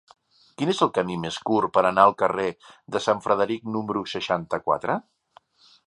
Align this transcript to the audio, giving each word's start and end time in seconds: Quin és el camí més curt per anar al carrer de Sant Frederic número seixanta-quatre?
Quin 0.59 0.71
és 0.71 0.79
el 0.85 0.89
camí 0.97 1.17
més 1.25 1.37
curt 1.49 1.73
per 1.75 1.83
anar 1.89 2.07
al 2.09 2.15
carrer 2.23 2.47
de 2.97 3.03
Sant 3.09 3.23
Frederic 3.27 3.71
número 3.77 4.05
seixanta-quatre? 4.15 4.99